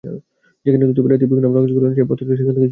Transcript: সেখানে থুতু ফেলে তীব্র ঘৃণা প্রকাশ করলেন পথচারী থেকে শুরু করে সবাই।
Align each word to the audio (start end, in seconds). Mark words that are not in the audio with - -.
সেখানে 0.65 0.83
থুতু 0.87 1.01
ফেলে 1.03 1.17
তীব্র 1.21 1.35
ঘৃণা 1.35 1.49
প্রকাশ 1.53 1.71
করলেন 1.75 1.91
পথচারী 2.09 2.27
থেকে 2.29 2.37
শুরু 2.39 2.47
করে 2.47 2.55
সবাই। 2.55 2.69